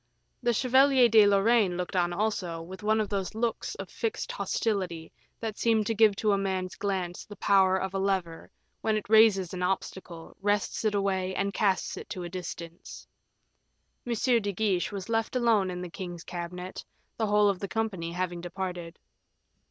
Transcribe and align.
The 0.41 0.51
Chevalier 0.51 1.07
de 1.07 1.27
Lorraine 1.27 1.77
looked 1.77 1.95
on 1.95 2.11
also, 2.11 2.59
with 2.59 2.81
one 2.81 2.99
of 2.99 3.07
those 3.07 3.35
looks 3.35 3.75
of 3.75 3.87
fixed 3.87 4.31
hostility 4.31 5.11
that 5.39 5.59
seemed 5.59 5.85
to 5.85 5.93
give 5.93 6.15
to 6.15 6.31
a 6.31 6.39
man's 6.39 6.73
glance 6.75 7.23
the 7.23 7.35
power 7.35 7.77
of 7.77 7.93
a 7.93 7.99
lever 7.99 8.49
when 8.81 8.97
it 8.97 9.07
raises 9.09 9.53
an 9.53 9.61
obstacle, 9.61 10.35
wrests 10.41 10.83
it 10.85 10.95
away, 10.95 11.35
and 11.35 11.53
casts 11.53 11.97
it 11.97 12.09
to 12.09 12.23
a 12.23 12.29
distance. 12.29 13.05
M. 14.03 14.13
de 14.15 14.51
Guiche 14.51 14.91
was 14.91 15.07
left 15.07 15.35
alone 15.35 15.69
in 15.69 15.83
the 15.83 15.87
king's 15.91 16.23
cabinet, 16.23 16.83
the 17.17 17.27
whole 17.27 17.47
of 17.47 17.59
the 17.59 17.67
company 17.67 18.11
having 18.13 18.41
departed. 18.41 18.97